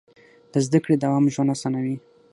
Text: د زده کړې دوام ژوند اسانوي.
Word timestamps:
د 0.51 0.53
زده 0.65 0.79
کړې 0.83 0.95
دوام 1.03 1.25
ژوند 1.33 1.49
اسانوي. 1.55 1.95